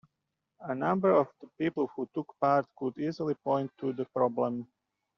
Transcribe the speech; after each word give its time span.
A 0.61 0.73
number 0.73 1.11
of 1.11 1.27
the 1.41 1.47
people 1.59 1.85
who 1.95 2.09
took 2.15 2.33
part 2.41 2.65
could 2.75 2.97
easily 2.97 3.35
point 3.35 3.69
to 3.77 3.93
the 3.93 4.05
problem 4.05 4.65